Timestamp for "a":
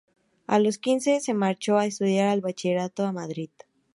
0.47-0.57, 1.77-1.85, 3.05-3.11